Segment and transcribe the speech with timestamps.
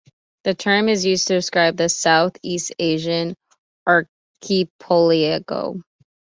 [0.45, 3.35] The term is used to describe the Southeast Asian
[3.85, 5.75] Archipelago.